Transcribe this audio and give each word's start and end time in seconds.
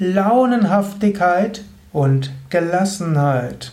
Launenhaftigkeit 0.00 1.64
und 1.92 2.30
Gelassenheit. 2.50 3.72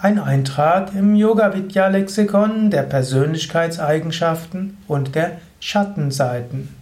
Ein 0.00 0.20
Eintrag 0.20 0.94
im 0.94 1.16
Yoga 1.16 1.52
Vidya 1.52 1.88
Lexikon 1.88 2.70
der 2.70 2.82
Persönlichkeitseigenschaften 2.82 4.76
und 4.86 5.16
der 5.16 5.38
Schattenseiten. 5.58 6.72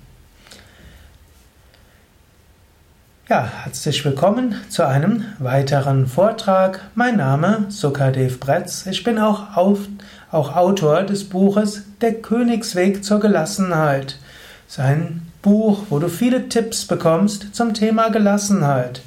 Ja, 3.31 3.51
herzlich 3.65 4.05
willkommen 4.05 4.55
zu 4.69 4.87
einem 4.87 5.25
weiteren 5.39 6.07
Vortrag. 6.07 6.83
Mein 6.95 7.17
Name 7.17 7.65
Sukadev 7.71 8.39
Bretz. 8.39 8.85
Ich 8.85 9.03
bin 9.03 9.19
auch, 9.19 9.57
auf, 9.57 9.79
auch 10.31 10.55
Autor 10.55 11.05
des 11.05 11.27
Buches 11.27 11.85
Der 12.03 12.13
Königsweg 12.13 13.03
zur 13.03 13.19
Gelassenheit. 13.19 14.19
Sein 14.69 15.23
Buch, 15.47 15.85
wo 15.91 16.01
du 16.01 16.09
viele 16.09 16.49
Tipps 16.49 16.87
bekommst 16.87 17.55
zum 17.55 17.73
Thema 17.73 18.09
Gelassenheit. 18.09 19.03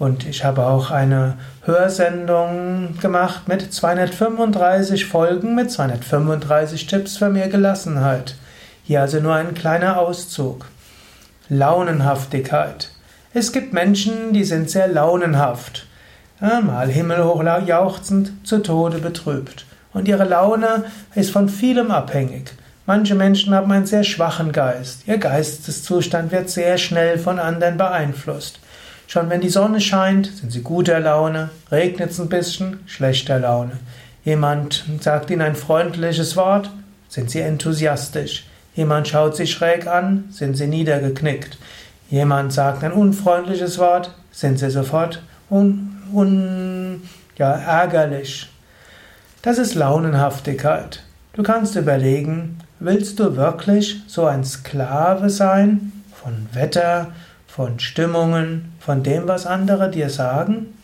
Und 0.00 0.26
ich 0.26 0.44
habe 0.44 0.66
auch 0.66 0.90
eine 0.90 1.34
Hörsendung 1.62 2.98
gemacht 3.00 3.46
mit 3.46 3.72
235 3.72 5.06
Folgen 5.06 5.54
mit 5.54 5.70
235 5.70 6.88
Tipps 6.88 7.18
für 7.18 7.28
mehr 7.28 7.48
Gelassenheit. 7.48 8.34
Hier 8.82 9.02
also 9.02 9.20
nur 9.20 9.34
ein 9.34 9.54
kleiner 9.54 10.00
Auszug. 10.00 10.66
Launenhaftigkeit. 11.48 12.90
Es 13.32 13.52
gibt 13.52 13.72
Menschen, 13.72 14.32
die 14.32 14.42
sind 14.42 14.68
sehr 14.68 14.88
launenhaft. 14.88 15.86
Mal 16.40 16.88
himmelhoch 16.88 17.44
jauchzend, 17.64 18.44
zu 18.44 18.58
Tode 18.58 18.98
betrübt. 18.98 19.66
Und 19.92 20.08
ihre 20.08 20.24
Laune 20.24 20.86
ist 21.14 21.30
von 21.30 21.48
vielem 21.48 21.92
abhängig. 21.92 22.50
Manche 22.86 23.16
Menschen 23.16 23.52
haben 23.52 23.72
einen 23.72 23.86
sehr 23.86 24.04
schwachen 24.04 24.52
Geist. 24.52 25.02
Ihr 25.08 25.18
Geisteszustand 25.18 26.30
wird 26.30 26.48
sehr 26.48 26.78
schnell 26.78 27.18
von 27.18 27.40
anderen 27.40 27.76
beeinflusst. 27.76 28.60
Schon 29.08 29.28
wenn 29.28 29.40
die 29.40 29.48
Sonne 29.48 29.80
scheint, 29.80 30.26
sind 30.26 30.52
sie 30.52 30.62
guter 30.62 31.00
Laune, 31.00 31.50
regnet 31.72 32.10
es 32.10 32.20
ein 32.20 32.28
bisschen, 32.28 32.80
schlechter 32.86 33.40
Laune. 33.40 33.72
Jemand 34.24 34.84
sagt 35.00 35.30
ihnen 35.30 35.42
ein 35.42 35.56
freundliches 35.56 36.36
Wort, 36.36 36.70
sind 37.08 37.30
sie 37.30 37.40
enthusiastisch. 37.40 38.46
Jemand 38.76 39.08
schaut 39.08 39.36
sie 39.36 39.46
schräg 39.48 39.88
an, 39.88 40.24
sind 40.30 40.56
sie 40.56 40.68
niedergeknickt. 40.68 41.58
Jemand 42.08 42.52
sagt 42.52 42.84
ein 42.84 42.92
unfreundliches 42.92 43.78
Wort, 43.78 44.14
sind 44.30 44.60
sie 44.60 44.70
sofort 44.70 45.22
un, 45.50 45.96
un, 46.12 47.02
ja, 47.36 47.52
ärgerlich. 47.52 48.48
Das 49.42 49.58
ist 49.58 49.74
Launenhaftigkeit. 49.74 51.02
Du 51.32 51.42
kannst 51.42 51.76
überlegen, 51.76 52.58
Willst 52.78 53.18
du 53.18 53.36
wirklich 53.36 54.02
so 54.06 54.26
ein 54.26 54.44
Sklave 54.44 55.30
sein 55.30 55.92
von 56.12 56.46
Wetter, 56.52 57.08
von 57.46 57.80
Stimmungen, 57.80 58.74
von 58.80 59.02
dem, 59.02 59.26
was 59.26 59.46
andere 59.46 59.90
dir 59.90 60.10
sagen? 60.10 60.74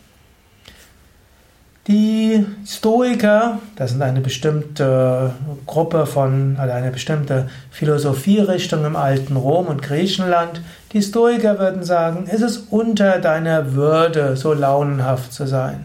Die 1.89 2.47
Stoiker, 2.65 3.59
das 3.77 3.91
sind 3.91 4.01
eine 4.01 4.23
bestimmte 4.23 5.33
Gruppe 5.67 6.07
von, 6.07 6.57
also 6.59 6.73
eine 6.73 6.93
bestimmte 6.93 7.51
Philosophierichtung 7.70 8.87
im 8.87 8.97
alten 8.97 9.37
Rom 9.37 9.67
und 9.67 9.83
Griechenland, 9.83 10.63
die 10.95 11.03
Stoiker 11.03 11.59
würden 11.59 11.83
sagen, 11.83 12.27
es 12.33 12.41
ist 12.41 12.69
unter 12.70 13.19
deiner 13.19 13.75
Würde, 13.75 14.37
so 14.37 14.55
launenhaft 14.55 15.35
zu 15.35 15.47
sein. 15.47 15.85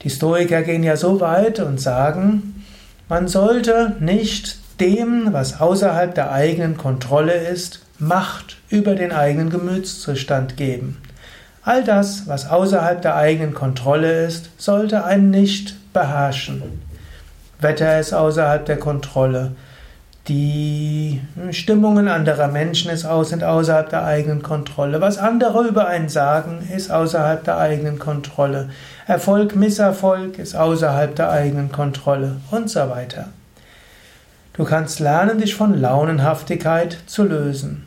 Die 0.00 0.10
Stoiker 0.10 0.62
gehen 0.62 0.82
ja 0.82 0.96
so 0.96 1.20
weit 1.20 1.60
und 1.60 1.78
sagen, 1.78 2.64
man 3.08 3.28
sollte 3.28 3.96
nicht 4.00 4.63
dem, 4.80 5.32
was 5.32 5.60
außerhalb 5.60 6.14
der 6.14 6.32
eigenen 6.32 6.76
Kontrolle 6.76 7.34
ist, 7.34 7.80
Macht 7.98 8.56
über 8.70 8.96
den 8.96 9.12
eigenen 9.12 9.50
Gemütszustand 9.50 10.56
geben. 10.56 11.00
All 11.62 11.84
das, 11.84 12.26
was 12.26 12.50
außerhalb 12.50 13.00
der 13.00 13.14
eigenen 13.14 13.54
Kontrolle 13.54 14.26
ist, 14.26 14.50
sollte 14.58 15.04
einen 15.04 15.30
nicht 15.30 15.76
beherrschen. 15.92 16.82
Wetter 17.60 18.00
ist 18.00 18.12
außerhalb 18.12 18.66
der 18.66 18.78
Kontrolle. 18.78 19.52
Die 20.26 21.20
Stimmungen 21.50 22.08
anderer 22.08 22.48
Menschen 22.48 22.94
sind 22.96 23.44
außerhalb 23.44 23.88
der 23.88 24.04
eigenen 24.04 24.42
Kontrolle. 24.42 25.00
Was 25.00 25.18
andere 25.18 25.68
über 25.68 25.86
einen 25.86 26.08
sagen, 26.08 26.68
ist 26.74 26.90
außerhalb 26.90 27.44
der 27.44 27.58
eigenen 27.58 27.98
Kontrolle. 27.98 28.70
Erfolg, 29.06 29.54
Misserfolg 29.54 30.38
ist 30.38 30.56
außerhalb 30.56 31.14
der 31.14 31.30
eigenen 31.30 31.70
Kontrolle 31.70 32.36
und 32.50 32.68
so 32.68 32.80
weiter. 32.90 33.28
Du 34.56 34.64
kannst 34.64 35.00
lernen, 35.00 35.38
dich 35.38 35.56
von 35.56 35.80
Launenhaftigkeit 35.80 36.96
zu 37.06 37.24
lösen. 37.24 37.84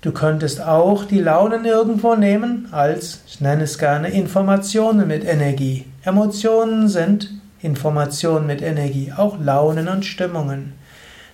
Du 0.00 0.10
könntest 0.10 0.62
auch 0.62 1.04
die 1.04 1.20
Launen 1.20 1.66
irgendwo 1.66 2.14
nehmen 2.14 2.68
als, 2.72 3.20
ich 3.26 3.42
nenne 3.42 3.64
es 3.64 3.76
gerne, 3.76 4.08
Informationen 4.08 5.06
mit 5.06 5.22
Energie. 5.22 5.84
Emotionen 6.02 6.88
sind 6.88 7.28
Informationen 7.60 8.46
mit 8.46 8.62
Energie, 8.62 9.12
auch 9.14 9.38
Launen 9.38 9.88
und 9.88 10.06
Stimmungen. 10.06 10.72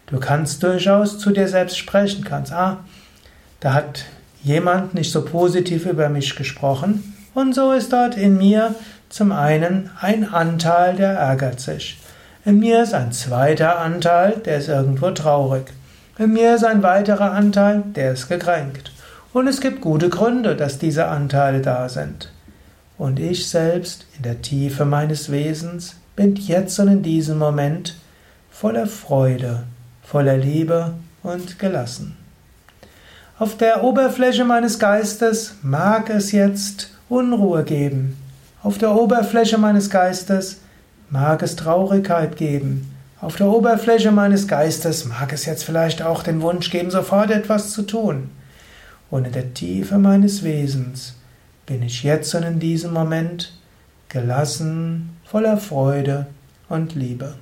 Du 0.09 0.19
kannst 0.19 0.61
durchaus 0.65 1.21
zu 1.21 1.31
dir 1.31 1.47
selbst 1.47 1.79
sprechen, 1.79 2.25
kannst, 2.25 2.53
ah, 2.53 2.79
da 3.61 3.75
hat 3.75 4.07
jemand 4.43 4.95
nicht 4.95 5.13
so 5.13 5.25
positiv 5.25 5.87
über 5.87 6.09
mich 6.09 6.35
gesprochen 6.35 7.15
und 7.35 7.55
so 7.55 7.71
ist 7.71 7.93
dort 7.93 8.17
in 8.17 8.37
mir 8.37 8.75
zum 9.09 9.31
einen 9.31 9.91
ein 10.01 10.29
Anteil, 10.29 10.97
der 10.97 11.13
ärgert 11.13 11.61
sich. 11.61 12.01
In 12.47 12.61
mir 12.61 12.85
ist 12.85 12.95
ein 12.95 13.11
zweiter 13.11 13.81
Anteil, 13.81 14.41
der 14.45 14.59
ist 14.59 14.69
irgendwo 14.69 15.11
traurig. 15.11 15.65
In 16.17 16.33
mir 16.33 16.55
ist 16.55 16.63
ein 16.65 16.85
weiterer 16.85 17.33
Anteil, 17.33 17.83
der 17.97 18.13
ist 18.13 18.29
gekränkt. 18.29 18.93
Und 19.33 19.49
es 19.49 19.61
gibt 19.61 19.81
gute 19.81 20.11
Gründe, 20.11 20.55
dass 20.55 20.79
diese 20.79 21.09
Anteile 21.09 21.61
da 21.61 21.89
sind. 21.89 22.31
Und 22.99 23.19
ich 23.19 23.49
selbst, 23.49 24.07
in 24.17 24.23
der 24.23 24.43
Tiefe 24.43 24.85
meines 24.85 25.33
Wesens, 25.33 25.97
bin 26.15 26.37
jetzt 26.37 26.79
und 26.79 26.87
in 26.87 27.03
diesem 27.03 27.37
Moment 27.37 27.97
voller 28.49 28.87
Freude, 28.87 29.65
voller 30.05 30.37
Liebe 30.37 30.95
und 31.25 31.59
gelassen. 31.59 32.17
Auf 33.41 33.57
der 33.57 33.83
Oberfläche 33.83 34.45
meines 34.45 34.79
Geistes 34.79 35.57
mag 35.63 36.11
es 36.11 36.31
jetzt 36.31 36.91
Unruhe 37.09 37.65
geben. 37.65 38.17
Auf 38.63 38.79
der 38.79 38.95
Oberfläche 38.95 39.59
meines 39.59 39.91
Geistes 39.91 40.61
mag 41.11 41.43
es 41.43 41.57
Traurigkeit 41.57 42.37
geben. 42.37 42.93
Auf 43.21 43.37
der 43.37 43.47
Oberfläche 43.47 44.11
meines 44.11 44.47
Geistes 44.47 45.07
mag 45.07 45.33
es 45.33 45.47
jetzt 45.47 45.65
vielleicht 45.65 46.03
auch 46.03 46.23
den 46.23 46.43
Wunsch 46.43 46.71
geben, 46.71 46.91
sofort 46.91 47.31
etwas 47.31 47.71
zu 47.71 47.83
tun. 47.83 48.31
Und 49.11 49.27
in 49.27 49.33
der 49.33 49.55
Tiefe 49.55 49.99
meines 49.99 50.43
Wesens 50.43 51.15
bin 51.65 51.83
ich 51.83 52.03
jetzt 52.03 52.35
und 52.35 52.43
in 52.43 52.59
diesem 52.59 52.93
Moment 52.93 53.53
gelassen, 54.09 55.17
voller 55.25 55.57
Freude 55.57 56.27
und 56.69 56.95
Liebe. 56.95 57.35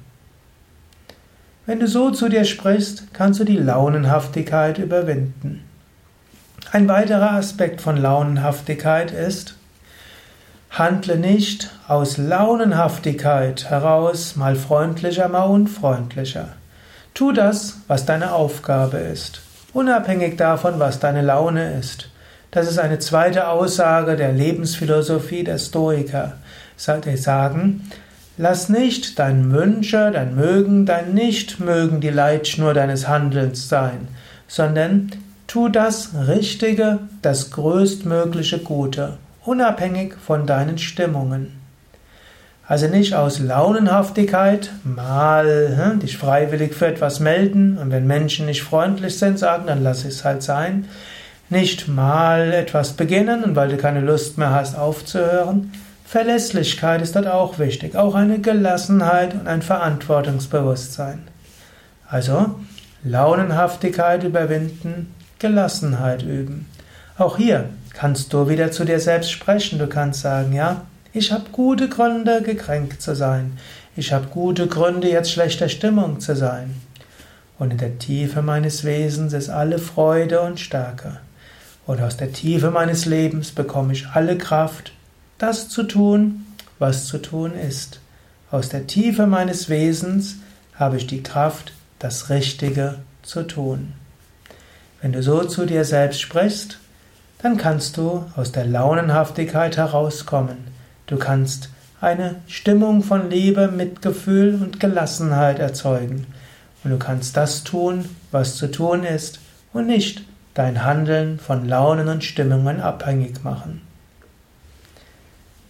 Wenn 1.66 1.80
du 1.80 1.88
so 1.88 2.10
zu 2.10 2.28
dir 2.28 2.44
sprichst, 2.44 3.14
kannst 3.14 3.40
du 3.40 3.44
die 3.44 3.56
Launenhaftigkeit 3.56 4.78
überwinden. 4.78 5.64
Ein 6.72 6.88
weiterer 6.88 7.32
Aspekt 7.32 7.80
von 7.80 7.96
Launenhaftigkeit 7.96 9.12
ist, 9.12 9.56
Handle 10.76 11.16
nicht 11.18 11.70
aus 11.86 12.16
Launenhaftigkeit 12.16 13.70
heraus, 13.70 14.34
mal 14.34 14.56
freundlicher, 14.56 15.28
mal 15.28 15.44
unfreundlicher. 15.44 16.48
Tu 17.14 17.30
das, 17.30 17.76
was 17.86 18.06
deine 18.06 18.32
Aufgabe 18.32 18.96
ist, 18.96 19.40
unabhängig 19.72 20.36
davon, 20.36 20.80
was 20.80 20.98
deine 20.98 21.22
Laune 21.22 21.78
ist. 21.78 22.10
Das 22.50 22.68
ist 22.68 22.80
eine 22.80 22.98
zweite 22.98 23.46
Aussage 23.46 24.16
der 24.16 24.32
Lebensphilosophie 24.32 25.44
der 25.44 25.58
Stoiker. 25.58 26.38
Sie 26.76 27.16
sagen, 27.18 27.88
lass 28.36 28.68
nicht 28.68 29.20
dein 29.20 29.52
Wünsche, 29.52 30.10
dein 30.10 30.34
Mögen, 30.34 30.86
dein 30.86 31.14
Nichtmögen 31.14 32.00
die 32.00 32.10
Leitschnur 32.10 32.74
deines 32.74 33.06
Handelns 33.06 33.68
sein, 33.68 34.08
sondern 34.48 35.12
tu 35.46 35.68
das 35.68 36.10
Richtige, 36.26 36.98
das 37.22 37.52
größtmögliche 37.52 38.58
Gute 38.58 39.18
unabhängig 39.44 40.14
von 40.14 40.46
deinen 40.46 40.78
Stimmungen. 40.78 41.60
Also 42.66 42.88
nicht 42.88 43.14
aus 43.14 43.40
Launenhaftigkeit 43.40 44.70
mal 44.84 45.76
hm, 45.76 46.00
dich 46.00 46.16
freiwillig 46.16 46.74
für 46.74 46.86
etwas 46.86 47.20
melden 47.20 47.76
und 47.76 47.90
wenn 47.90 48.06
Menschen 48.06 48.46
nicht 48.46 48.62
freundlich 48.62 49.18
sind, 49.18 49.38
sagen, 49.38 49.66
dann 49.66 49.82
lass 49.82 50.04
es 50.04 50.24
halt 50.24 50.42
sein. 50.42 50.86
Nicht 51.50 51.88
mal 51.88 52.52
etwas 52.54 52.94
beginnen 52.94 53.44
und 53.44 53.54
weil 53.54 53.68
du 53.68 53.76
keine 53.76 54.00
Lust 54.00 54.38
mehr 54.38 54.50
hast 54.50 54.78
aufzuhören. 54.78 55.72
Verlässlichkeit 56.06 57.02
ist 57.02 57.16
dort 57.16 57.26
auch 57.26 57.58
wichtig, 57.58 57.96
auch 57.96 58.14
eine 58.14 58.38
Gelassenheit 58.38 59.34
und 59.34 59.46
ein 59.46 59.60
Verantwortungsbewusstsein. 59.60 61.22
Also 62.08 62.54
Launenhaftigkeit 63.02 64.24
überwinden, 64.24 65.14
Gelassenheit 65.38 66.22
üben. 66.22 66.66
Auch 67.18 67.36
hier 67.36 67.68
kannst 67.94 68.32
du 68.32 68.48
wieder 68.48 68.70
zu 68.70 68.84
dir 68.84 69.00
selbst 69.00 69.30
sprechen. 69.30 69.78
Du 69.78 69.86
kannst 69.86 70.20
sagen, 70.20 70.52
ja, 70.52 70.82
ich 71.12 71.32
habe 71.32 71.50
gute 71.50 71.88
Gründe, 71.88 72.42
gekränkt 72.42 73.00
zu 73.00 73.14
sein. 73.14 73.56
Ich 73.96 74.12
habe 74.12 74.26
gute 74.26 74.66
Gründe, 74.66 75.08
jetzt 75.08 75.30
schlechter 75.30 75.68
Stimmung 75.68 76.20
zu 76.20 76.36
sein. 76.36 76.74
Und 77.58 77.70
in 77.70 77.78
der 77.78 77.98
Tiefe 77.98 78.42
meines 78.42 78.84
Wesens 78.84 79.32
ist 79.32 79.48
alle 79.48 79.78
Freude 79.78 80.40
und 80.40 80.58
Stärke. 80.58 81.20
Und 81.86 82.00
aus 82.00 82.16
der 82.16 82.32
Tiefe 82.32 82.70
meines 82.70 83.06
Lebens 83.06 83.52
bekomme 83.52 83.92
ich 83.92 84.08
alle 84.08 84.36
Kraft, 84.36 84.92
das 85.38 85.68
zu 85.68 85.84
tun, 85.84 86.46
was 86.78 87.06
zu 87.06 87.18
tun 87.18 87.52
ist. 87.54 88.00
Aus 88.50 88.68
der 88.68 88.86
Tiefe 88.86 89.26
meines 89.26 89.68
Wesens 89.68 90.36
habe 90.74 90.96
ich 90.96 91.06
die 91.06 91.22
Kraft, 91.22 91.72
das 91.98 92.30
Richtige 92.30 92.96
zu 93.22 93.44
tun. 93.44 93.92
Wenn 95.00 95.12
du 95.12 95.22
so 95.22 95.44
zu 95.44 95.66
dir 95.66 95.84
selbst 95.84 96.20
sprichst, 96.20 96.78
dann 97.44 97.58
kannst 97.58 97.98
du 97.98 98.24
aus 98.36 98.52
der 98.52 98.64
Launenhaftigkeit 98.64 99.76
herauskommen. 99.76 100.56
Du 101.06 101.18
kannst 101.18 101.68
eine 102.00 102.36
Stimmung 102.46 103.02
von 103.02 103.28
Liebe, 103.28 103.68
Mitgefühl 103.68 104.54
und 104.62 104.80
Gelassenheit 104.80 105.58
erzeugen. 105.58 106.26
Und 106.82 106.90
du 106.92 106.96
kannst 106.96 107.36
das 107.36 107.62
tun, 107.62 108.06
was 108.30 108.56
zu 108.56 108.70
tun 108.70 109.04
ist, 109.04 109.40
und 109.74 109.86
nicht 109.88 110.24
dein 110.54 110.86
Handeln 110.86 111.38
von 111.38 111.68
Launen 111.68 112.08
und 112.08 112.24
Stimmungen 112.24 112.80
abhängig 112.80 113.44
machen. 113.44 113.82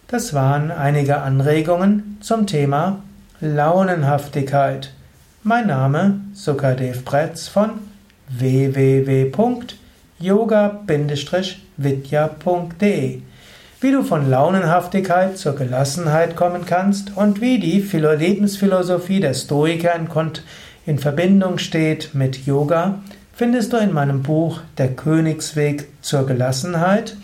Das 0.07 0.33
waren 0.33 0.71
einige 0.71 1.17
Anregungen 1.23 2.19
zum 2.21 2.47
Thema 2.47 3.01
Launenhaftigkeit. 3.41 4.93
Mein 5.43 5.67
Name 5.67 6.21
Sukadev 6.33 7.03
Pretz 7.03 7.49
von 7.49 7.71
www.yoga-vidya.de 11.77 13.21
Wie 13.81 13.91
du 13.91 14.03
von 14.03 14.29
Launenhaftigkeit 14.29 15.37
zur 15.37 15.55
Gelassenheit 15.55 16.35
kommen 16.35 16.65
kannst 16.65 17.15
und 17.15 17.41
wie 17.41 17.59
die 17.59 17.79
Lebensphilosophie 17.79 19.19
der 19.19 19.33
Stoiker 19.33 19.93
in 20.85 20.99
Verbindung 20.99 21.57
steht 21.57 22.13
mit 22.13 22.45
Yoga, 22.45 22.99
findest 23.33 23.73
du 23.73 23.77
in 23.77 23.93
meinem 23.93 24.23
Buch 24.23 24.61
Der 24.77 24.89
Königsweg 24.89 25.87
zur 26.01 26.25
Gelassenheit 26.25 27.17